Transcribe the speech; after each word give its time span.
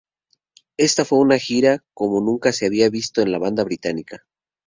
Esta 0.77 1.05
fue 1.05 1.19
una 1.19 1.37
gira 1.37 1.85
como 1.93 2.21
nunca 2.21 2.51
se 2.53 2.65
había 2.65 2.89
visto 2.89 3.21
en 3.21 3.31
la 3.31 3.37
banda 3.37 3.63
británica. 3.63 4.25